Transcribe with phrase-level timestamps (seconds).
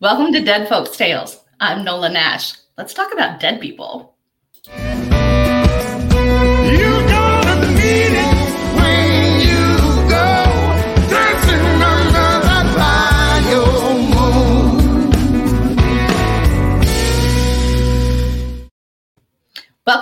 [0.00, 1.44] Welcome to Dead Folks Tales.
[1.60, 2.54] I'm Nola Nash.
[2.78, 4.16] Let's talk about dead people.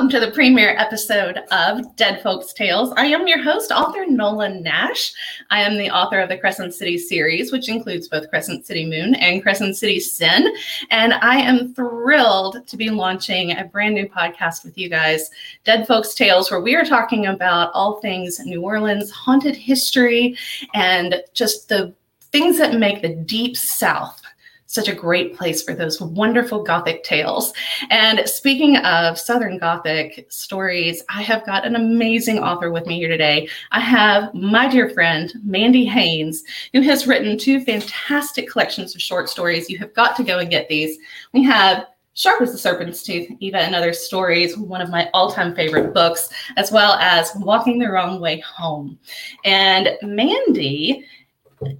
[0.09, 2.95] Welcome to the premiere episode of Dead Folks Tales.
[2.97, 5.13] I am your host, author Nola Nash.
[5.51, 9.17] I am the author of the Crescent City series, which includes both Crescent City Moon
[9.17, 10.51] and Crescent City Sin.
[10.91, 15.31] And I am thrilled to be launching a brand new podcast with you guys,
[15.65, 20.39] Dead Folks Tales, where we are talking about all things New Orleans, haunted history,
[20.73, 21.93] and just the
[22.33, 24.23] things that make the Deep South
[24.69, 27.55] such a great place for those wonderful Gothic tales.
[27.89, 33.09] And speaking of Southern Gothic stories, I have got an amazing author with me here
[33.09, 33.49] today.
[33.73, 36.45] I have my dear friend, Mandy Haynes,
[36.75, 39.71] who has written two fantastic collections of short stories.
[39.71, 40.99] You have got to go and get these.
[41.33, 45.31] We have Sharp as the Serpent's Tooth, Eva and Other Stories, one of my all
[45.31, 48.99] time favorite books, as well as Walking the Wrong Way Home.
[49.45, 51.07] And Mandy,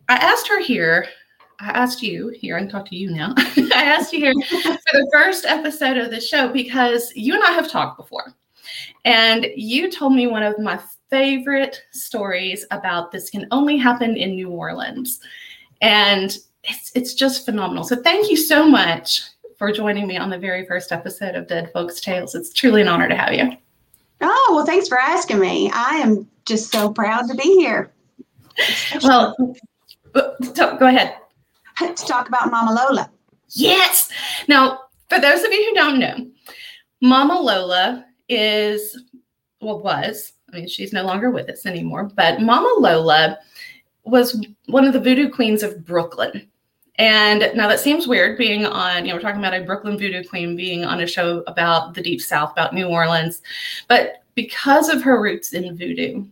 [0.09, 1.07] I asked her here
[1.61, 3.35] I asked you here and talk to you now.
[3.39, 7.53] I asked you here for the first episode of the show because you and I
[7.53, 8.35] have talked before.
[9.05, 10.79] And you told me one of my
[11.11, 15.21] favorite stories about this can only happen in New Orleans.
[15.81, 17.85] And it's it's just phenomenal.
[17.85, 19.23] So thank you so much
[19.57, 22.35] for joining me on the very first episode of Dead Folks Tales.
[22.35, 23.57] It's truly an honor to have you.
[24.21, 25.71] Oh, well, thanks for asking me.
[25.73, 27.93] I am just so proud to be here.
[29.03, 29.35] Well,
[30.13, 31.17] go ahead.
[31.97, 33.11] to talk about Mama Lola.
[33.51, 34.11] Yes.
[34.47, 36.31] Now, for those of you who don't know,
[37.01, 39.05] Mama Lola is,
[39.61, 43.39] well, was, I mean, she's no longer with us anymore, but Mama Lola
[44.05, 46.49] was one of the voodoo queens of Brooklyn.
[46.97, 50.25] And now that seems weird being on, you know, we're talking about a Brooklyn voodoo
[50.25, 53.41] queen being on a show about the Deep South, about New Orleans.
[53.87, 56.25] But because of her roots in voodoo,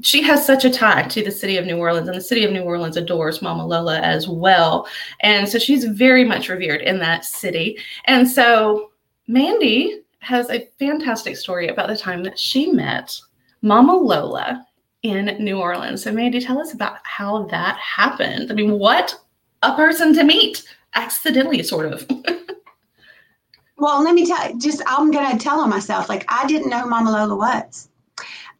[0.00, 2.52] she has such a tie to the city of New Orleans, and the city of
[2.52, 4.86] New Orleans adores Mama Lola as well.
[5.20, 7.78] And so she's very much revered in that city.
[8.06, 8.90] And so
[9.28, 13.18] Mandy has a fantastic story about the time that she met
[13.60, 14.66] Mama Lola
[15.02, 16.02] in New Orleans.
[16.02, 18.50] So, Mandy, tell us about how that happened.
[18.50, 19.14] I mean, what
[19.62, 20.64] a person to meet
[20.94, 22.08] accidentally, sort of.
[23.76, 26.08] well, let me tell you, just I'm going to tell on myself.
[26.08, 27.88] Like, I didn't know Mama Lola was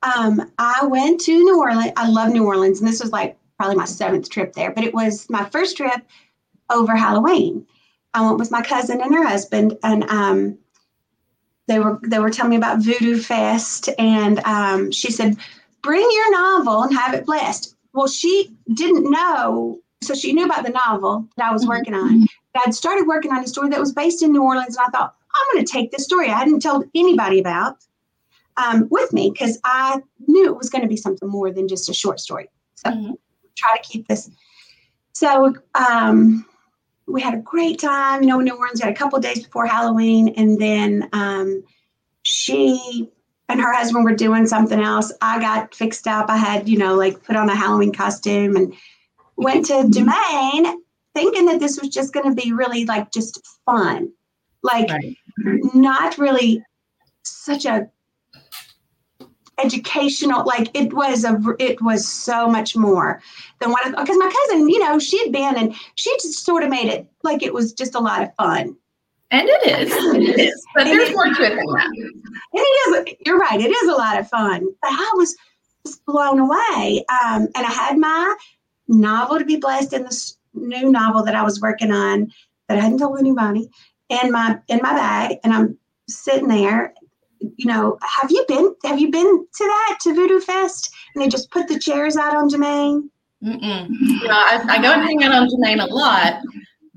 [0.02, 1.92] um, I went to New Orleans.
[1.96, 4.94] I love New Orleans, and this was like probably my seventh trip there, but it
[4.94, 6.02] was my first trip
[6.70, 7.66] over Halloween.
[8.14, 10.58] I went with my cousin and her husband, and um,
[11.68, 15.36] they were they were telling me about Voodoo Fest, and um, she said,
[15.82, 20.64] "Bring your novel and have it blessed." Well, she didn't know, so she knew about
[20.64, 21.70] the novel that I was mm-hmm.
[21.70, 22.26] working on.
[22.66, 25.14] I'd started working on a story that was based in New Orleans, and I thought
[25.34, 27.78] I'm going to take this story I hadn't told anybody about
[28.56, 31.88] um, with me because I knew it was going to be something more than just
[31.88, 32.48] a short story.
[32.74, 33.12] So mm-hmm.
[33.56, 34.30] try to keep this.
[35.12, 36.44] So um,
[37.06, 38.22] we had a great time.
[38.22, 41.64] You know, New Orleans had a couple days before Halloween, and then um,
[42.22, 43.10] she
[43.48, 45.12] and her husband were doing something else.
[45.20, 46.30] I got fixed up.
[46.30, 48.74] I had, you know, like put on a Halloween costume and
[49.36, 50.74] went to Dumaine
[51.14, 54.10] thinking that this was just going to be really like just fun,
[54.62, 55.16] like right.
[55.74, 56.62] not really
[57.24, 57.88] such a
[59.58, 63.20] educational like it was a it was so much more
[63.60, 66.70] than what because my cousin you know she had been and she just sort of
[66.70, 68.76] made it like it was just a lot of fun.
[69.30, 69.92] And it is.
[70.14, 70.66] It is.
[70.74, 71.86] But there's more to it than that.
[71.86, 72.14] And
[72.52, 75.36] it is you're right it is a lot of fun but i was
[75.86, 78.36] just blown away um, and i had my
[78.88, 82.32] novel to be blessed in this new novel that i was working on
[82.68, 83.68] that i hadn't told anybody
[84.08, 86.92] in my in my bag and i'm sitting there
[87.56, 90.92] you know, have you been have you been to that to Voodoo Fest?
[91.14, 93.08] And they just put the chairs out on Dumaine.
[93.42, 93.88] Mm-mm.
[94.28, 96.42] I, I go and hang out on Dumaine a lot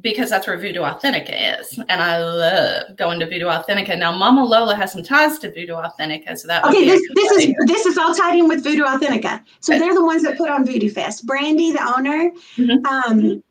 [0.02, 3.98] because that's where Voodoo Authentica is, and I love going to Voodoo Authentica.
[3.98, 6.86] Now, Mama Lola has some ties to Voodoo Authentica, so that okay.
[6.86, 9.44] This, this is this is all tied in with Voodoo Authentica.
[9.62, 11.26] So they're the ones that put on Voodoo Fest.
[11.26, 12.32] Brandy, the owner.
[12.56, 12.86] Mm-hmm.
[12.86, 13.44] Um,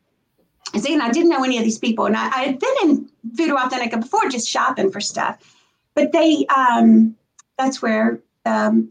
[0.79, 3.09] see, and I didn't know any of these people, and I, I had been in
[3.33, 5.54] Voodoo Authentica before, just shopping for stuff
[5.95, 7.15] but they um,
[7.57, 8.89] that's where um,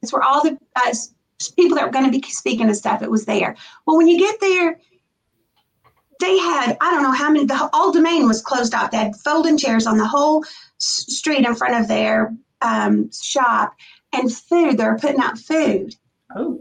[0.00, 0.94] that's where all the uh,
[1.56, 3.02] people that were going to be speaking and stuff.
[3.02, 3.56] It was there.
[3.86, 4.80] Well, when you get there,
[6.20, 7.44] they had I don't know how many.
[7.44, 8.90] The all Dumaine was closed off.
[8.90, 10.44] They had folding chairs on the whole
[10.78, 13.74] street in front of their um, shop
[14.12, 14.78] and food.
[14.78, 15.94] They were putting out food.
[16.34, 16.60] Oh.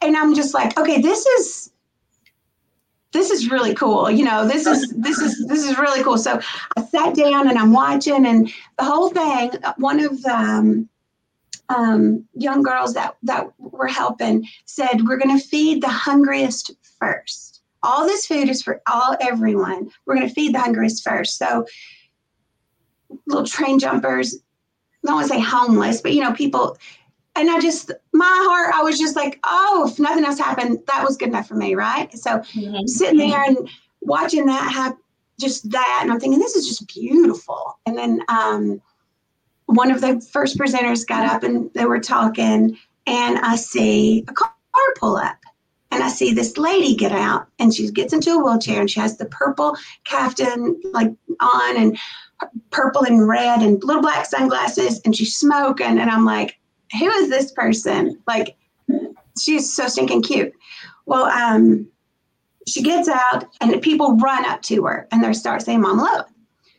[0.00, 1.71] And I'm just like, okay, this is
[3.12, 4.10] this is really cool.
[4.10, 6.18] You know, this is this is this is really cool.
[6.18, 6.40] So
[6.76, 9.52] I sat down and I'm watching, and the whole thing.
[9.76, 10.88] One of the um,
[11.68, 17.62] um, young girls that that were helping said, "We're going to feed the hungriest first.
[17.82, 19.90] All this food is for all everyone.
[20.06, 21.36] We're going to feed the hungriest first.
[21.36, 21.66] So
[23.26, 24.36] little train jumpers.
[25.04, 26.78] I don't want to say homeless, but you know, people
[27.34, 31.04] and I just my heart, I was just like, oh, if nothing else happened, that
[31.04, 32.12] was good enough for me, right?
[32.16, 32.86] So mm-hmm.
[32.86, 33.68] sitting there and
[34.00, 34.98] watching that happen,
[35.40, 37.78] just that, and I'm thinking, this is just beautiful.
[37.86, 38.82] And then um,
[39.66, 42.76] one of the first presenters got up and they were talking,
[43.06, 44.52] and I see a car
[44.96, 45.38] pull up.
[45.90, 48.98] And I see this lady get out and she gets into a wheelchair and she
[48.98, 51.98] has the purple caftan like on and
[52.70, 55.98] purple and red and little black sunglasses and she's smoking.
[55.98, 56.58] And I'm like,
[56.98, 58.20] who is this person?
[58.26, 58.56] Like,
[59.40, 60.52] she's so stinking cute.
[61.06, 61.88] Well, um,
[62.66, 66.26] she gets out and people run up to her and they start saying Mama Lola.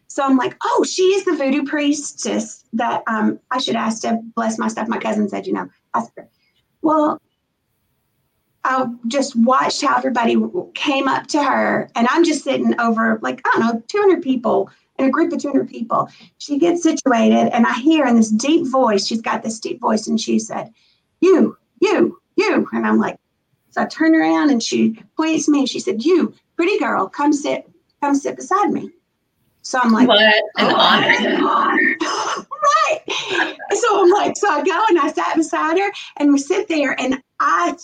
[0.08, 4.20] So I'm like, oh, she is the voodoo priestess that um, I should ask to
[4.36, 4.88] bless my stuff.
[4.88, 6.30] My cousin said, you know, ask her.
[6.84, 7.20] Well,
[8.64, 10.38] I just watched how everybody
[10.76, 14.70] came up to her, and I'm just sitting over like I don't know, 200 people
[15.00, 16.10] in a group of 200 people.
[16.38, 20.08] She gets situated, and I hear in this deep voice, she's got this deep voice,
[20.08, 20.72] and she said,
[21.22, 22.68] You, you, you.
[22.74, 23.18] And I'm like,
[23.74, 27.34] so I turn around and she points me and she said, You, pretty girl, come
[27.34, 27.68] sit,
[28.02, 28.92] come sit beside me.
[29.64, 31.08] So I'm like, what an oh, honor.
[33.00, 33.56] right.
[33.72, 37.00] So I'm like, so I go and I sat beside her and we sit there
[37.00, 37.76] and I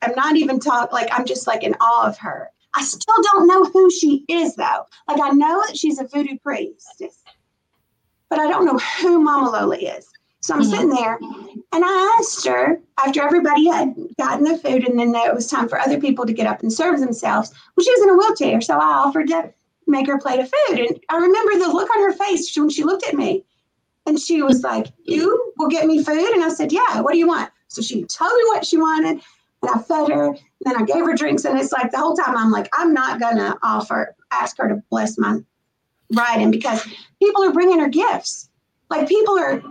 [0.00, 2.50] am not even talk like I'm just like in awe of her.
[2.76, 4.86] I still don't know who she is, though.
[5.08, 7.22] Like, I know that she's a voodoo priestess,
[8.28, 10.08] but I don't know who Mama Lola is.
[10.44, 10.70] So I'm mm-hmm.
[10.70, 11.18] sitting there
[11.72, 15.70] and I asked her after everybody had gotten the food and then it was time
[15.70, 17.50] for other people to get up and serve themselves.
[17.74, 18.60] Well, she was in a wheelchair.
[18.60, 19.54] So I offered to
[19.86, 20.80] make her a plate of food.
[20.80, 23.42] And I remember the look on her face when she looked at me
[24.04, 26.34] and she was like, You will get me food?
[26.34, 27.50] And I said, Yeah, what do you want?
[27.68, 29.22] So she told me what she wanted
[29.62, 32.36] and I fed her then I gave her drinks, and it's like the whole time
[32.36, 35.40] I'm like, I'm not gonna offer, ask her to bless my
[36.12, 36.86] writing because
[37.20, 38.50] people are bringing her gifts.
[38.90, 39.62] Like people are,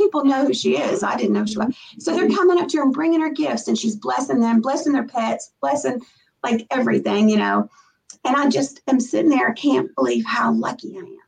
[0.00, 1.02] people know who she is.
[1.02, 1.74] I didn't know she was.
[1.98, 4.92] So they're coming up to her and bringing her gifts, and she's blessing them, blessing
[4.92, 6.02] their pets, blessing
[6.42, 7.68] like everything, you know.
[8.24, 11.18] And I just am sitting there, can't believe how lucky I am.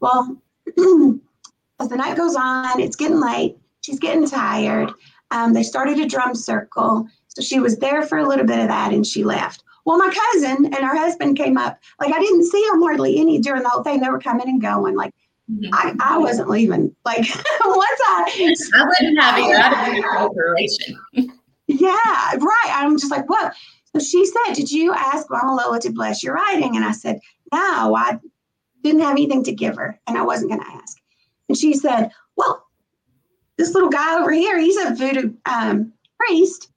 [0.00, 0.36] Well,
[1.80, 3.56] as the night goes on, it's getting late.
[3.82, 4.92] She's getting tired.
[5.30, 8.68] Um, they started a drum circle so she was there for a little bit of
[8.68, 9.62] that and she left.
[9.84, 11.78] Well, my cousin and her husband came up.
[12.00, 14.00] Like I didn't see them hardly any during the whole thing.
[14.00, 14.96] They were coming and going.
[14.96, 15.14] Like
[15.50, 15.70] mm-hmm.
[15.72, 16.94] I, I wasn't leaving.
[17.04, 17.18] Like
[17.64, 20.96] once I I wouldn't have you out of your cooperation.
[21.66, 22.70] yeah, right.
[22.72, 23.54] I'm just like, what?
[23.94, 26.76] So she said, Did you ask Mama Lola to bless your writing?
[26.76, 27.18] And I said,
[27.52, 28.18] No, I
[28.82, 30.98] didn't have anything to give her and I wasn't gonna ask.
[31.48, 32.66] And she said, Well,
[33.56, 36.70] this little guy over here, he's a voodoo um, priest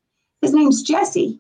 [0.44, 1.40] his name's Jesse.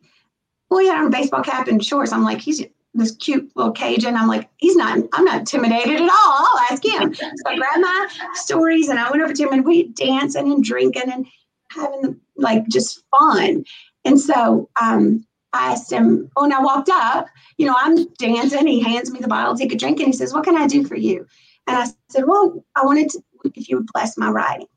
[0.69, 2.11] Well, he had on a baseball cap and shorts.
[2.11, 2.63] I'm like, he's
[2.93, 4.15] this cute little Cajun.
[4.15, 6.09] I'm like, he's not, I'm not intimidated at all.
[6.09, 7.13] I'll ask him.
[7.13, 10.63] So I grabbed my stories and I went over to him and we dancing and
[10.63, 11.25] drinking and
[11.71, 13.65] having like just fun.
[14.05, 17.27] And so um, I asked him, oh, and I walked up,
[17.57, 18.67] you know, I'm dancing.
[18.67, 20.85] He hands me the bottle, take a drink, and he says, What can I do
[20.85, 21.25] for you?
[21.67, 23.23] And I said, Well, I wanted to,
[23.55, 24.67] if you would bless my writing.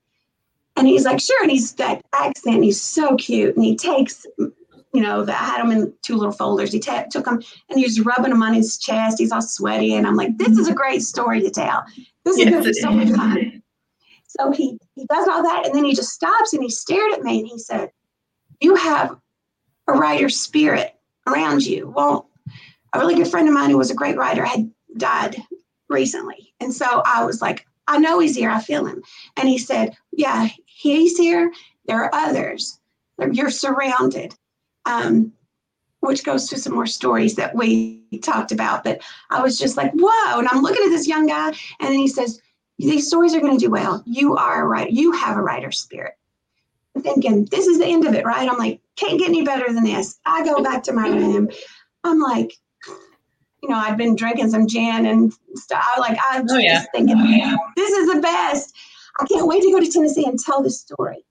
[0.77, 1.43] And he's like, sure.
[1.43, 2.63] And he's that accent.
[2.63, 3.57] He's so cute.
[3.57, 6.73] And he takes, you know, the, I had him in two little folders.
[6.73, 9.19] He t- took them and he was rubbing them on his chest.
[9.19, 9.95] He's all sweaty.
[9.95, 10.77] And I'm like, this is a mm-hmm.
[10.77, 11.85] great story to tell.
[12.25, 13.63] This yes, is going to be so much fun.
[14.39, 15.65] So he, he does all that.
[15.65, 17.91] And then he just stops and he stared at me and he said,
[18.61, 19.17] you have
[19.89, 20.95] a writer's spirit
[21.27, 21.93] around you.
[21.95, 22.29] Well,
[22.93, 25.37] a really good friend of mine who was a great writer had died
[25.89, 26.55] recently.
[26.61, 28.51] And so I was like, I know he's here.
[28.51, 29.03] I feel him.
[29.37, 31.53] And he said, Yeah, he's here.
[31.87, 32.81] There are others.
[33.33, 34.35] You're surrounded.
[34.85, 35.33] Um,
[36.01, 38.85] which goes to some more stories that we talked about.
[38.85, 40.39] But I was just like, whoa.
[40.39, 42.41] And I'm looking at this young guy, and then he says,
[42.79, 44.03] These stories are going to do well.
[44.07, 44.91] You are a writer.
[44.91, 46.15] You have a writer's spirit.
[46.95, 48.49] I'm thinking, this is the end of it, right?
[48.49, 50.19] I'm like, can't get any better than this.
[50.25, 51.51] I go back to my room.
[52.05, 52.55] I'm like,
[53.67, 55.85] you know, I'd been drinking some gin and stuff.
[55.99, 56.75] Like I was oh, yeah.
[56.75, 57.19] just thinking,
[57.77, 58.73] this is the best.
[59.19, 61.25] I can't wait to go to Tennessee and tell this story.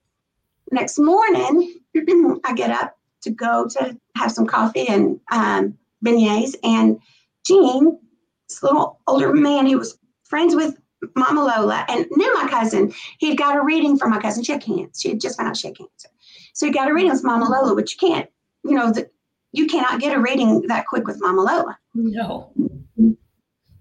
[0.71, 1.79] Next morning,
[2.45, 6.99] I get up to go to have some coffee and um, beignets, and
[7.45, 7.99] Gene,
[8.49, 10.77] this little older man who was friends with
[11.15, 14.43] Mama Lola and knew my cousin, he'd got a reading from my cousin.
[14.43, 14.91] She had cancer.
[14.99, 16.09] She had just found out she had cancer.
[16.53, 18.29] So he got a reading with Mama Lola, which you can't,
[18.63, 19.09] you know, the,
[19.55, 21.77] you cannot get a reading that quick with Mama Lola.
[21.93, 22.51] No.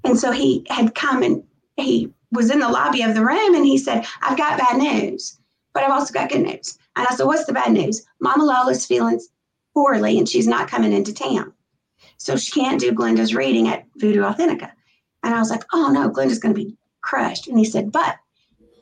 [0.04, 1.42] And so he had come and
[1.76, 5.38] he was in the lobby of the room and he said, I've got bad news,
[5.72, 6.78] but I've also got good news.
[6.96, 8.04] And I said, What's the bad news?
[8.20, 9.20] Mama Lola's feeling
[9.72, 11.52] poorly and she's not coming into town.
[12.18, 14.70] So she can't do Glenda's reading at Voodoo Authentica.
[15.22, 17.48] And I was like, Oh no, Glenda's going to be crushed.
[17.48, 18.16] And he said, But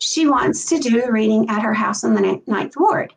[0.00, 3.14] she wants to do a reading at her house in the ninth ward.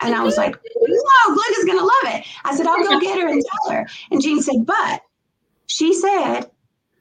[0.00, 2.26] And I was like, no, Glenda's going to love it.
[2.44, 3.86] I said, I'll go get her and tell her.
[4.10, 5.02] And Jean said, but
[5.66, 6.50] she said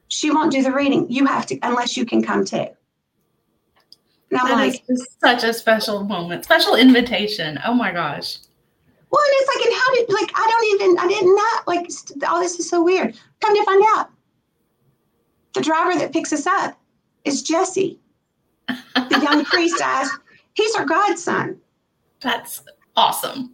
[0.08, 1.10] she won't do the reading.
[1.10, 2.68] You have to, unless you can come too.
[4.32, 4.86] And I'm that like,
[5.20, 7.60] such a special moment, special invitation.
[7.66, 8.38] Oh my gosh.
[9.12, 12.30] Well, and it's like, and how did, like, I don't even, I did not, like,
[12.30, 13.16] all this is so weird.
[13.40, 14.10] Come to find out,
[15.54, 16.78] the driver that picks us up
[17.24, 18.00] is Jesse,
[18.68, 20.20] the young priest asked,
[20.54, 21.62] he's our godson.
[22.20, 22.62] That's
[22.96, 23.54] awesome.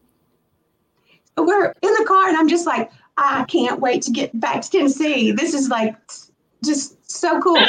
[1.38, 4.70] We're in the car, and I'm just like, I can't wait to get back to
[4.70, 5.32] Tennessee.
[5.32, 5.96] This is like
[6.64, 7.64] just so cool.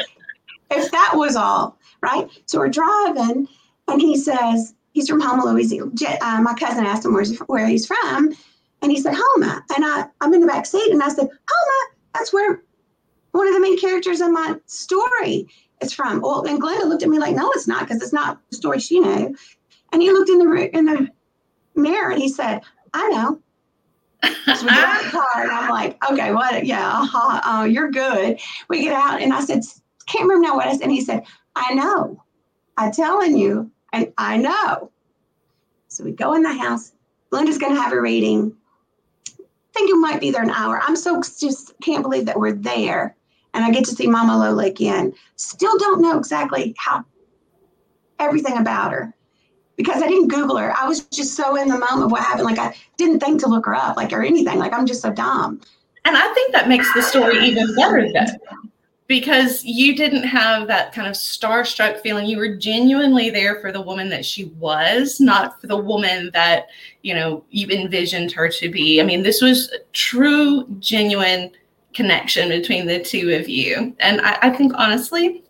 [0.70, 2.28] if that was all, right?
[2.46, 3.48] So we're driving,
[3.88, 5.90] and he says, he's from Houma, Louisiana.
[6.20, 7.14] Uh, my cousin asked him
[7.46, 8.34] where he's from,
[8.82, 9.64] and he said, Houma.
[9.74, 12.62] And I, I'm in the back seat, and I said, Houma, that's where
[13.32, 15.46] one of the main characters in my story
[15.80, 16.20] is from.
[16.20, 18.78] Well, and Glenda looked at me like, no, it's not, because it's not the story
[18.78, 19.34] she knew.
[19.92, 21.08] And he looked in the in the
[21.74, 22.62] mirror and he said,
[22.94, 23.40] I know.
[24.22, 26.64] So we get out the car and I'm like, okay, what?
[26.64, 28.38] Yeah, uh-huh, uh, you're good.
[28.68, 29.62] We get out and I said,
[30.06, 30.82] can't remember now what I said.
[30.82, 31.24] And he said,
[31.56, 32.22] I know.
[32.76, 34.90] I'm telling you, and I know.
[35.88, 36.92] So we go in the house.
[37.30, 38.56] Linda's going to have a reading.
[39.38, 40.80] I think it might be there an hour.
[40.82, 43.16] I'm so just can't believe that we're there.
[43.54, 45.12] And I get to see Mama Lola again.
[45.36, 47.04] Still don't know exactly how
[48.18, 49.14] everything about her
[49.76, 50.76] because I didn't Google her.
[50.76, 52.44] I was just so in the moment of what happened.
[52.44, 54.58] Like I didn't think to look her up, like or anything.
[54.58, 55.60] Like I'm just so dumb.
[56.04, 58.38] And I think that makes the story even better then.
[59.06, 62.26] Because you didn't have that kind of starstruck feeling.
[62.26, 66.68] You were genuinely there for the woman that she was, not for the woman that,
[67.02, 69.00] you know, you envisioned her to be.
[69.00, 71.50] I mean, this was true, genuine
[71.92, 73.94] connection between the two of you.
[74.00, 75.42] And I, I think honestly,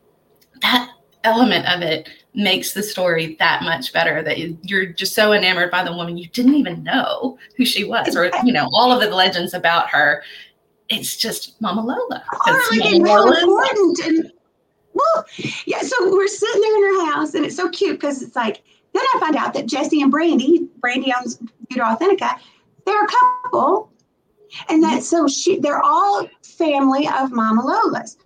[0.63, 0.91] that
[1.23, 5.85] element of it makes the story that much better that you're just so enamored by
[5.85, 9.15] the woman you didn't even know who she was or you know all of the
[9.15, 10.23] legends about her.
[10.89, 12.25] It's just mama lola.
[12.47, 14.33] Oh, Mama important and
[14.95, 15.25] well
[15.67, 18.63] yeah so we're sitting there in her house and it's so cute because it's like
[18.93, 21.39] then i find out that jesse and brandy brandy owns
[21.71, 22.39] Voodoo Authentica.
[22.85, 23.91] They're a couple
[24.69, 28.19] and that so she they're all family of mama lola's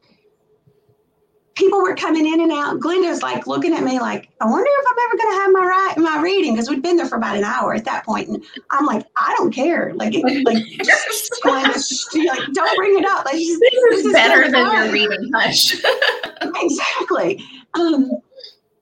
[1.57, 2.79] people were coming in and out.
[2.79, 5.53] Glenda was like looking at me like, I wonder if I'm ever going to have
[5.53, 8.29] my right my reading because we'd been there for about an hour at that point,
[8.29, 9.93] and I'm like, I don't care.
[9.95, 13.25] Like, like, just, like don't bring it up.
[13.25, 15.31] Like, this, this is, is better than your reading.
[15.35, 15.75] Hush.
[16.63, 17.43] exactly.
[17.75, 18.11] Um,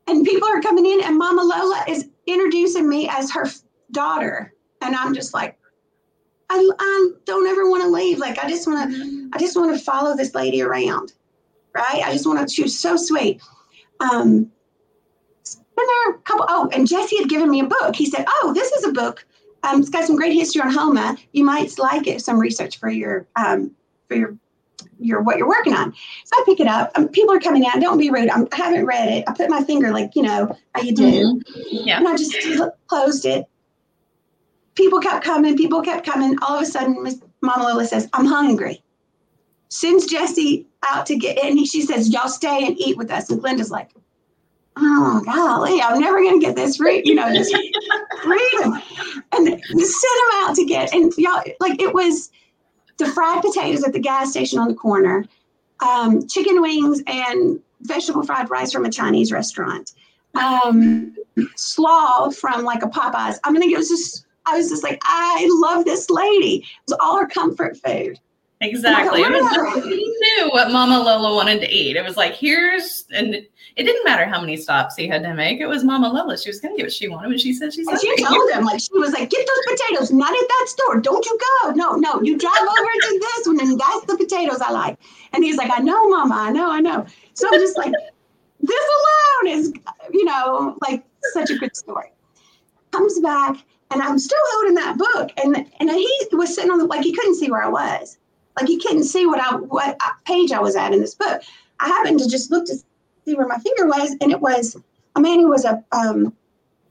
[0.06, 3.46] and people are coming in, and Mama Lola is introducing me as her
[3.92, 4.52] daughter,
[4.82, 5.56] and I'm just like.
[6.50, 8.18] I, I don't ever want to leave.
[8.18, 11.14] Like I just want to, I just want to follow this lady around
[11.74, 12.02] right?
[12.04, 13.42] I just want to, she was so sweet.
[14.00, 14.50] Um,
[15.76, 17.96] and there are a couple, oh, and Jesse had given me a book.
[17.96, 19.26] He said, oh, this is a book.
[19.64, 21.16] Um, it's got some great history on Houma.
[21.32, 23.72] You might like it, some research for your, um,
[24.08, 24.36] for your,
[25.00, 25.92] your, what you're working on.
[25.92, 26.92] So I pick it up.
[26.94, 27.80] Um, people are coming out.
[27.80, 28.30] Don't be rude.
[28.30, 29.24] I'm, I have not read it.
[29.26, 31.02] I put my finger like, you know, how you do.
[31.02, 31.86] Mm-hmm.
[31.88, 31.98] Yeah.
[31.98, 32.36] And I just
[32.86, 33.46] closed it.
[34.76, 35.56] People kept coming.
[35.56, 36.36] People kept coming.
[36.42, 38.83] All of a sudden, Miss Mama Lola says, I'm hungry.
[39.68, 43.30] Sends Jesse out to get, and he, she says, y'all stay and eat with us.
[43.30, 43.90] And Glenda's like,
[44.76, 47.50] oh golly, I'm never gonna get this free, you know, this
[48.23, 48.80] freedom.
[49.33, 52.30] And send him out to get, and y'all, like it was
[52.99, 55.25] the fried potatoes at the gas station on the corner,
[55.87, 59.92] um, chicken wings and vegetable fried rice from a Chinese restaurant,
[60.35, 61.14] um,
[61.56, 63.38] slaw from like a Popeyes.
[63.44, 66.56] I mean, it was just, I was just like, I love this lady.
[66.56, 68.18] It was all her comfort food.
[68.61, 69.20] Exactly.
[69.20, 71.96] It was, he knew what Mama Lola wanted to eat.
[71.96, 73.49] It was like, here's, and it
[73.82, 75.61] didn't matter how many stops he had to make.
[75.61, 76.38] It was Mama Lola.
[76.38, 77.87] She was going to get what she wanted, when she said she's.
[77.87, 81.00] And she told him, like, she was like, get those potatoes, not at that store.
[81.00, 81.73] Don't you go.
[81.73, 84.99] No, no, you drive over to this one, and that's the potatoes I like.
[85.32, 87.04] And he's like, I know, Mama, I know, I know.
[87.34, 87.92] So I'm just like,
[88.61, 88.84] this
[89.44, 89.73] alone is,
[90.12, 92.12] you know, like such a good story.
[92.92, 93.56] Comes back,
[93.90, 97.12] and I'm still holding that book, and and he was sitting on the like he
[97.12, 98.18] couldn't see where I was.
[98.58, 101.42] Like you couldn't see what I what page I was at in this book.
[101.80, 102.75] I happened to just look to
[103.25, 104.76] see where my finger was, and it was
[105.16, 106.34] a man who was a um,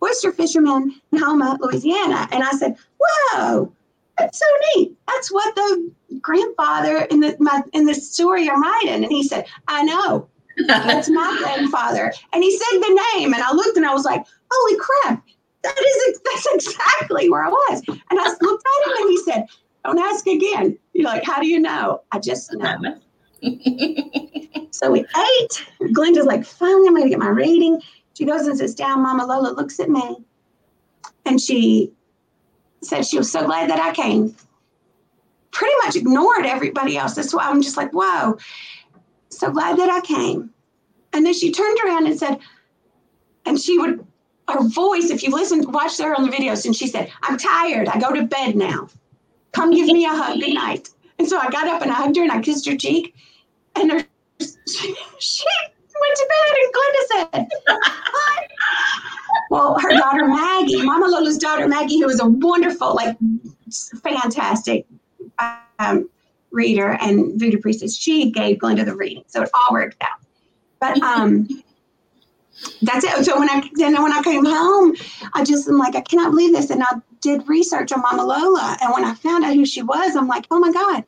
[0.03, 2.27] oyster fisherman in Houma, Louisiana.
[2.31, 3.71] And I said, "Whoa,
[4.17, 4.93] that's so neat.
[5.07, 5.91] That's what the
[6.21, 9.03] grandfather in the my, in the story I'm writing.
[9.03, 10.27] And he said, I know.
[10.67, 12.13] That's my grandfather.
[12.31, 13.33] And he said the name.
[13.33, 15.23] And I looked and I was like, holy crap.
[15.63, 17.81] That is that's exactly where I was.
[17.87, 19.45] And I looked at him and he said,
[19.83, 20.77] Don't ask again.
[20.93, 22.01] You're like, how do you know?
[22.11, 22.99] I just know.
[24.71, 25.65] so we ate.
[25.91, 27.81] Glenda's like, finally, I'm gonna get my reading.
[28.17, 29.01] She goes and sits down.
[29.01, 30.17] Mama Lola looks at me
[31.25, 31.91] and she
[32.81, 34.35] said she was so glad that I came.
[35.51, 37.15] Pretty much ignored everybody else.
[37.15, 38.37] That's why I'm just like, whoa,
[39.29, 40.49] so glad that I came.
[41.13, 42.39] And then she turned around and said,
[43.45, 44.05] and she would,
[44.47, 47.87] her voice, if you listen, watch her on the videos, and she said, I'm tired.
[47.87, 48.87] I go to bed now.
[49.53, 50.39] Come give me a hug.
[50.39, 50.89] Good night.
[51.19, 53.15] And so I got up and I hugged her and I kissed her cheek.
[53.75, 54.03] And her,
[54.39, 55.45] she, she
[56.01, 57.47] went to bed and Glenda said.
[59.49, 63.15] Well, her daughter Maggie, Mama Lola's daughter Maggie, who was a wonderful, like
[64.03, 64.85] fantastic
[65.79, 66.09] um,
[66.51, 69.23] reader and voodoo priestess, she gave Glenda the reading.
[69.27, 70.19] So it all worked out.
[70.79, 71.47] But um
[72.81, 73.25] that's it.
[73.25, 74.95] So when I then when I came home,
[75.33, 76.69] I just am like, I cannot believe this.
[76.69, 78.77] And I did research on Mama Lola.
[78.81, 81.03] And when I found out who she was, I'm like, oh my God.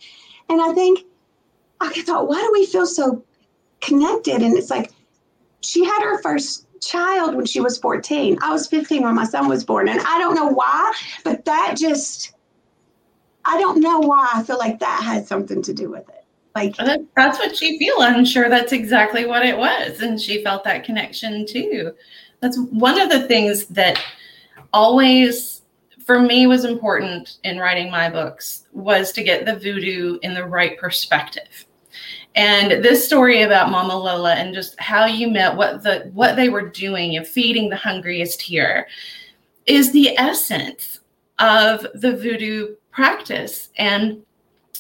[0.49, 1.05] And I think
[1.81, 3.23] I thought, why do we feel so
[3.81, 4.41] connected?
[4.41, 4.91] And it's like
[5.61, 8.37] she had her first child when she was 14.
[8.41, 9.89] I was 15 when my son was born.
[9.89, 10.93] And I don't know why,
[11.23, 12.33] but that just
[13.45, 16.24] I don't know why I feel like that had something to do with it.
[16.55, 17.95] Like that's what she feel.
[17.99, 19.99] I'm sure that's exactly what it was.
[19.99, 21.93] And she felt that connection too.
[22.39, 24.01] That's one of the things that
[24.71, 25.63] always
[26.05, 30.45] for me was important in writing my books was to get the voodoo in the
[30.45, 31.65] right perspective.
[32.35, 36.49] And this story about Mama Lola and just how you met, what the what they
[36.49, 38.87] were doing of feeding the hungriest here,
[39.65, 41.01] is the essence
[41.39, 43.69] of the voodoo practice.
[43.77, 44.23] And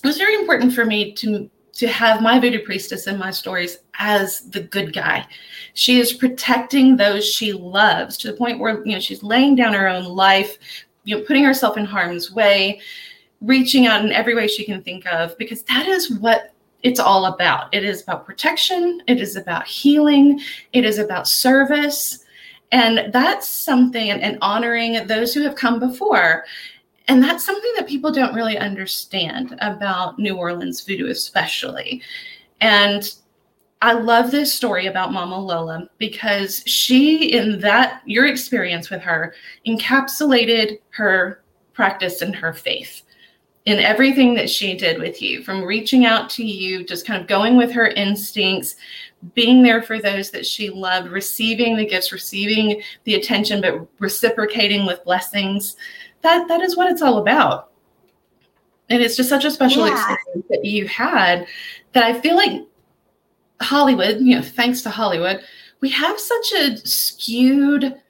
[0.03, 3.79] it was very important for me to to have my voodoo priestess in my stories
[3.99, 5.25] as the good guy.
[5.73, 9.73] She is protecting those she loves to the point where you know she's laying down
[9.73, 10.57] her own life,
[11.03, 12.79] you know, putting herself in harm's way,
[13.41, 17.25] reaching out in every way she can think of, because that is what it's all
[17.25, 17.73] about.
[17.73, 20.39] It is about protection, it is about healing,
[20.71, 22.19] it is about service.
[22.71, 26.45] And that's something, and, and honoring those who have come before.
[27.07, 32.01] And that's something that people don't really understand about New Orleans voodoo, especially.
[32.61, 33.13] And
[33.81, 39.35] I love this story about Mama Lola because she, in that, your experience with her,
[39.67, 43.03] encapsulated her practice and her faith
[43.65, 47.27] in everything that she did with you, from reaching out to you, just kind of
[47.27, 48.75] going with her instincts,
[49.33, 54.85] being there for those that she loved, receiving the gifts, receiving the attention, but reciprocating
[54.85, 55.77] with blessings
[56.25, 57.69] that that is what it's all about
[58.89, 59.93] and it's just such a special yeah.
[59.93, 61.47] experience that you had
[61.93, 62.63] that i feel like
[63.61, 65.39] hollywood you know thanks to hollywood
[65.81, 68.01] we have such a skewed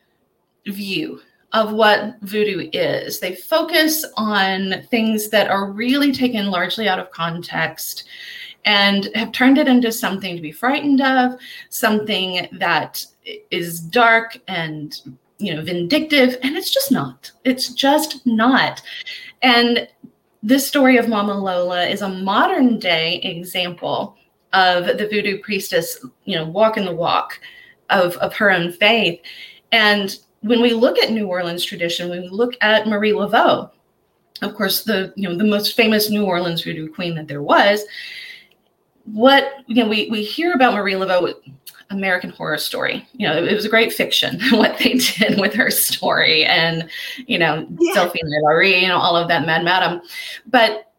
[0.68, 1.20] view
[1.52, 7.12] of what voodoo is they focus on things that are really taken largely out of
[7.12, 8.06] context
[8.64, 11.38] and have turned it into something to be frightened of
[11.70, 13.06] something that
[13.52, 15.02] is dark and
[15.38, 17.32] you know vindictive and it's just not.
[17.44, 18.82] It's just not.
[19.42, 19.88] And
[20.44, 24.18] this story of mama lola is a modern day example
[24.54, 27.40] of the voodoo priestess you know walking the walk
[27.90, 29.20] of of her own faith.
[29.72, 33.70] And when we look at new orleans tradition when we look at marie laveau
[34.44, 37.84] of course the you know the most famous new orleans voodoo queen that there was
[39.06, 41.34] what you know we we hear about marie laveau
[41.92, 43.08] American Horror Story.
[43.14, 46.90] You know, it, it was a great fiction what they did with her story, and
[47.28, 47.94] you know, yeah.
[47.94, 50.02] Delphine you know, all of that Mad Madam.
[50.48, 50.92] But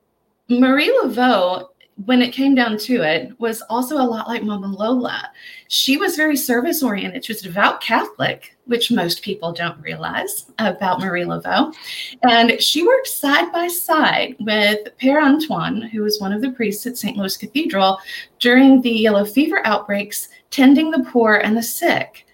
[0.49, 1.69] Marie Laveau
[2.05, 5.31] when it came down to it, was also a lot like Mama Lola.
[5.69, 7.25] She was very service oriented.
[7.25, 11.75] She was a devout Catholic, which most people don't realize about Marie Laveau.
[12.23, 16.87] And she worked side by side with Père Antoine, who was one of the priests
[16.87, 17.17] at St.
[17.17, 17.99] Louis Cathedral
[18.41, 22.27] during the yellow fever outbreaks, tending the poor and the sick.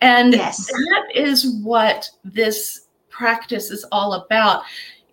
[0.00, 0.66] And yes.
[0.66, 4.62] that is what this practice is all about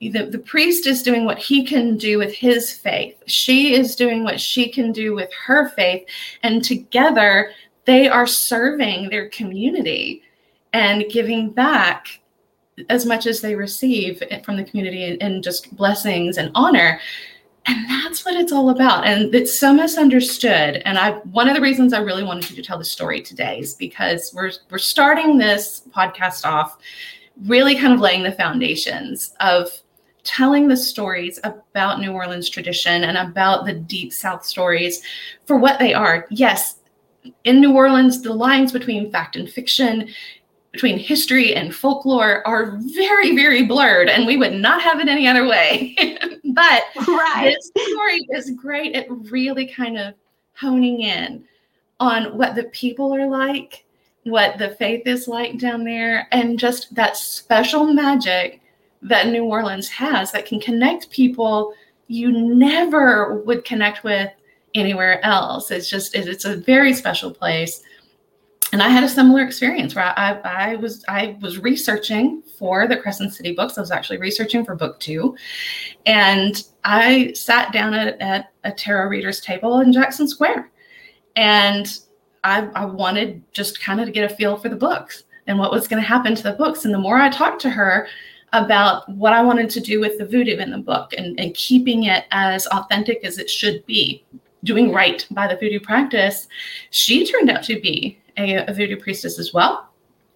[0.10, 3.22] the, the priest is doing what he can do with his faith.
[3.28, 6.06] She is doing what she can do with her faith.
[6.42, 7.52] And together,
[7.86, 10.24] they are serving their community
[10.74, 12.20] and giving back
[12.90, 17.00] as much as they receive from the community and just blessings and honor.
[17.68, 19.06] And that's what it's all about.
[19.06, 20.82] And it's so misunderstood.
[20.84, 23.60] And I one of the reasons I really wanted you to tell the story today
[23.60, 26.80] is because we're we're starting this podcast off
[27.46, 29.70] really kind of laying the foundations of
[30.24, 35.02] telling the stories about New Orleans tradition and about the deep South stories
[35.46, 36.28] for what they are.
[36.30, 36.78] Yes,
[37.44, 40.10] in New Orleans, the lines between fact and fiction,
[40.72, 45.28] between history and folklore are very, very blurred, and we would not have it any
[45.28, 45.96] other way.
[46.46, 47.56] but right.
[47.56, 50.14] this story is great at really kind of
[50.56, 51.44] honing in
[52.00, 53.86] on what the people are like,
[54.24, 58.62] what the faith is like down there, and just that special magic
[59.02, 61.74] that New Orleans has that can connect people
[62.08, 64.30] you never would connect with
[64.76, 65.72] anywhere else.
[65.72, 67.82] It's just it's a very special place.
[68.74, 72.98] And I had a similar experience where I, I was I was researching for the
[72.98, 73.78] Crescent City books.
[73.78, 75.36] I was actually researching for book two,
[76.06, 80.70] and I sat down at, at a tarot reader's table in Jackson Square,
[81.36, 82.00] and
[82.44, 85.72] I, I wanted just kind of to get a feel for the books and what
[85.72, 86.86] was going to happen to the books.
[86.86, 88.08] And the more I talked to her,
[88.54, 92.04] about what I wanted to do with the voodoo in the book and, and keeping
[92.04, 94.24] it as authentic as it should be,
[94.64, 96.48] doing right by the voodoo practice,
[96.90, 99.90] she turned out to be a, a voodoo priestess as well.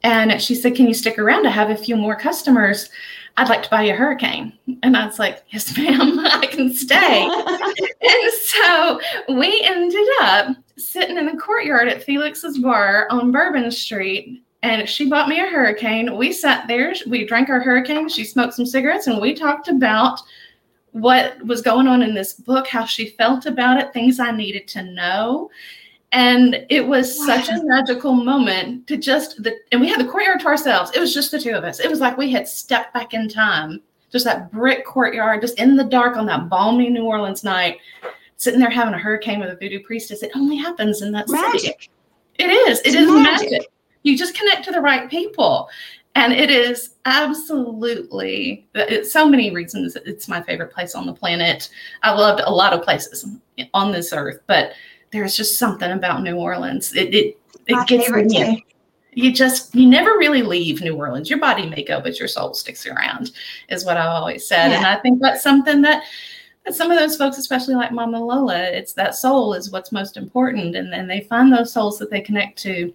[0.04, 1.47] And she said, Can you stick around?
[1.47, 2.89] I have a few more customers.
[3.38, 4.54] I'd like to buy you a hurricane.
[4.84, 7.23] And I was like, Yes, ma'am, I can stay.
[8.01, 14.43] and so we ended up sitting in the courtyard at Felix's Bar on Bourbon Street.
[14.65, 16.17] And she bought me a hurricane.
[16.17, 20.19] We sat there, we drank our hurricane, she smoked some cigarettes, and we talked about
[20.91, 24.67] what was going on in this book, how she felt about it, things I needed
[24.69, 25.51] to know.
[26.13, 27.25] And it was wow.
[27.28, 30.89] such a magical moment to just the and we had the courtyard to ourselves.
[30.95, 31.80] It was just the two of us.
[31.80, 33.82] It was like we had stepped back in time.
[34.12, 37.78] Just that brick courtyard, just in the dark on that balmy New Orleans night,
[38.38, 40.23] sitting there having a hurricane with a voodoo priestess.
[40.23, 41.60] It only happens in that magic.
[41.60, 41.89] city.
[42.39, 42.80] It is.
[42.80, 43.51] It it's is magic.
[43.51, 43.67] magic.
[44.06, 45.68] You just connect to the right people.
[46.13, 51.70] And it is absolutely it's so many reasons it's my favorite place on the planet.
[52.04, 53.28] I loved a lot of places
[53.74, 54.74] on this earth but
[55.12, 56.96] there's just something about new orleans.
[56.96, 57.38] It it,
[57.68, 58.65] it gets me.
[59.12, 61.30] you just you never really leave new orleans.
[61.30, 63.32] Your body may go but your soul sticks around
[63.70, 64.70] is what i've always said.
[64.70, 64.78] Yeah.
[64.78, 66.04] and i think that's something that
[66.63, 70.15] that some of those folks especially like mama lola it's that soul is what's most
[70.15, 70.76] important.
[70.78, 72.94] And then they find those souls that they connect to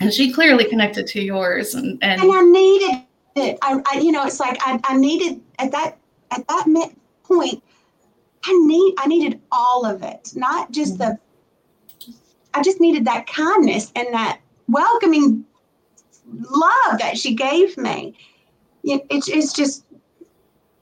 [0.00, 3.02] and she clearly connected to yours and and, and i needed
[3.36, 3.58] it.
[3.62, 5.98] I, I, you know it's like I, I needed at that
[6.30, 6.92] at that
[7.24, 7.62] point
[8.44, 11.18] i need i needed all of it not just the
[12.54, 15.44] i just needed that kindness and that welcoming
[16.26, 18.14] love that she gave me.
[18.82, 19.84] It's, it's just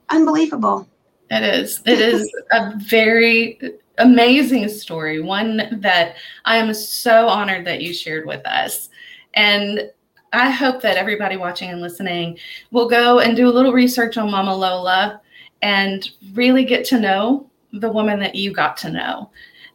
[0.09, 0.87] unbelievable.
[1.29, 1.81] It is.
[1.85, 3.59] It is a very
[3.99, 8.89] amazing story one that i am so honored that you shared with us.
[9.35, 9.89] And
[10.31, 12.39] I hope that everybody watching and listening
[12.71, 15.21] will go and do a little research on Mama Lola
[15.61, 19.29] and really get to know the woman that you got to know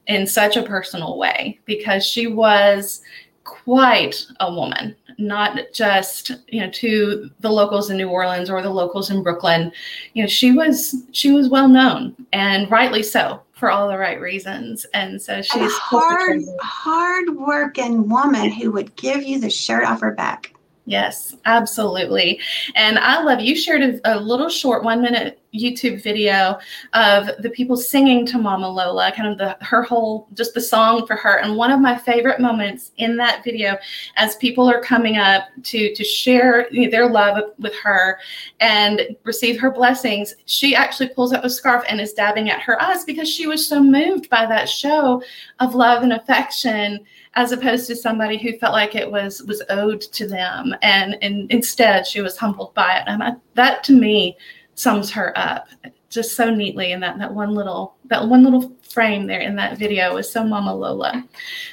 [0.09, 3.03] in such a personal way because she was
[3.45, 8.71] quite a woman not just you know to the locals in New Orleans or the
[8.71, 9.73] locals in Brooklyn.
[10.15, 14.21] You know she was she was well known and rightly so for all the right
[14.21, 14.87] reasons.
[14.95, 20.01] And so she's a hard, hard working woman who would give you the shirt off
[20.01, 20.55] her back.
[20.87, 22.41] Yes, absolutely.
[22.75, 26.59] And I love you shared a, a, little short one minute YouTube video
[26.93, 31.07] of the people singing to Mama Lola, kind of the her whole just the song
[31.07, 31.39] for her.
[31.39, 33.77] And one of my favorite moments in that video,
[34.17, 38.19] as people are coming up to to share their love with her
[38.61, 42.81] and receive her blessings, she actually pulls up a scarf and is dabbing at her
[42.83, 45.23] eyes because she was so moved by that show
[45.61, 47.01] of love and affection
[47.35, 51.51] as opposed to somebody who felt like it was was owed to them and, and
[51.53, 54.37] instead she was humbled by it and I, that to me
[54.79, 55.67] sums her up
[56.09, 59.77] just so neatly in that that one little that one little frame there in that
[59.77, 61.25] video is so mama lola.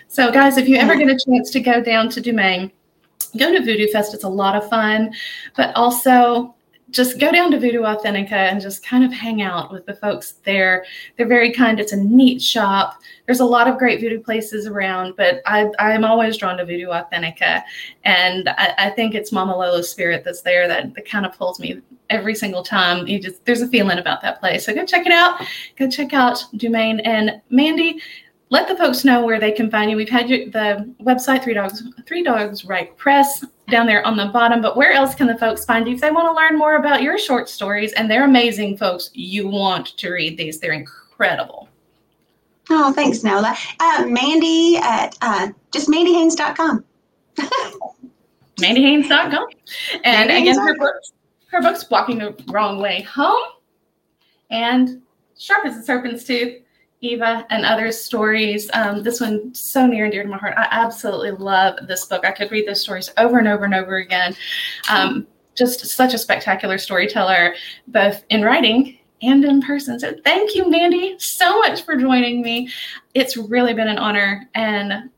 [0.08, 2.72] So guys if you ever get a chance to go down to dumaine
[3.38, 4.14] go to voodoo fest.
[4.14, 5.14] It's a lot of fun
[5.56, 6.55] but also
[6.96, 10.36] just go down to Voodoo Authentica and just kind of hang out with the folks
[10.46, 10.86] there.
[11.18, 11.78] They're very kind.
[11.78, 13.02] It's a neat shop.
[13.26, 16.88] There's a lot of great voodoo places around, but I, I'm always drawn to Voodoo
[16.88, 17.64] Authentica.
[18.06, 21.60] And I, I think it's Mama Lola's spirit that's there that, that kind of pulls
[21.60, 23.06] me every single time.
[23.08, 24.66] You just there's a feeling about that place.
[24.66, 25.42] So go check it out.
[25.76, 27.02] Go check out Dumaine.
[27.04, 28.02] And Mandy,
[28.52, 29.98] let the folks know where they can find you.
[29.98, 34.28] We've had your, the website Three Dogs Three Dogs Write Press down there on the
[34.28, 34.62] bottom.
[34.62, 37.02] But where else can the folks find you if they want to learn more about
[37.02, 37.94] your short stories?
[37.94, 39.10] And they're amazing, folks.
[39.14, 41.70] You want to read these; they're incredible.
[42.70, 43.56] Oh, thanks, Nola.
[43.80, 46.84] Uh, Mandy at uh, just mandyhaynes.com.
[48.58, 49.48] mandyhaynes.com.
[50.04, 51.12] And Mandy again, her books,
[51.48, 53.44] her book's Walking the Wrong Way Home
[54.50, 55.02] and
[55.38, 56.62] Sharp as a Serpent's Tooth,
[57.02, 58.70] Eva and others' stories.
[58.74, 60.56] Um, this one so near and dear to my heart.
[60.58, 62.26] I absolutely love this book.
[62.26, 64.36] I could read those stories over and over and over again.
[64.90, 67.56] Um, just such a spectacular storyteller,
[67.88, 70.00] both in writing and in person.
[70.00, 72.70] So thank you, Mandy, so much for joining me.
[73.14, 75.10] It's really been an honor, and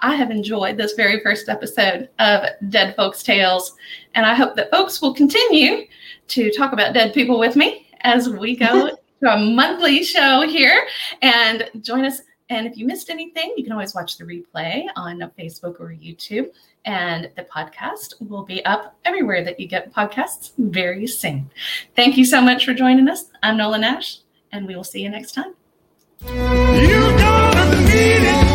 [0.00, 3.74] I have enjoyed this very first episode of Dead Folks Tales.
[4.14, 5.86] And I hope that folks will continue
[6.28, 8.90] to talk about dead people with me as we go
[9.24, 10.86] to a monthly show here
[11.22, 12.20] and join us.
[12.50, 16.50] And if you missed anything, you can always watch the replay on Facebook or YouTube.
[16.84, 21.50] And the podcast will be up everywhere that you get podcasts very soon.
[21.96, 23.30] Thank you so much for joining us.
[23.42, 24.18] I'm Nola Nash,
[24.52, 25.54] and we will see you next time.
[27.94, 28.53] Yeah.